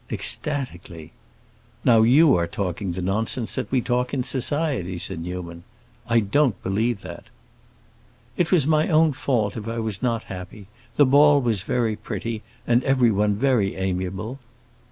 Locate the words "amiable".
13.75-14.39